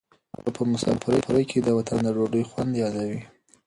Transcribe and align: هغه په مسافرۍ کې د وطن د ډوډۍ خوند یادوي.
هغه 0.35 0.49
په 0.57 0.63
مسافرۍ 0.71 1.43
کې 1.51 1.59
د 1.63 1.67
وطن 1.77 1.97
د 2.03 2.07
ډوډۍ 2.15 2.43
خوند 2.49 2.71
یادوي. 2.83 3.21